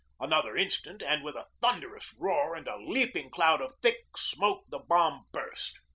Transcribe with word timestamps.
Another 0.19 0.57
instant 0.57 1.03
and 1.03 1.23
with 1.23 1.35
a 1.35 1.45
thunderous 1.61 2.15
roar 2.19 2.55
and 2.55 2.67
a 2.67 2.75
leaping 2.77 3.29
cloud 3.29 3.61
of 3.61 3.75
thick 3.83 4.05
smoke 4.17 4.63
the 4.67 4.79
bomb 4.79 5.27
burst. 5.31 5.77